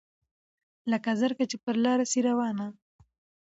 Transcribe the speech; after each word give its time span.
لکه 0.91 1.11
زرکه 1.21 1.45
چي 1.51 1.57
پر 1.63 1.75
لاره 1.83 2.05
سي 2.11 2.19
روانه 2.27 2.67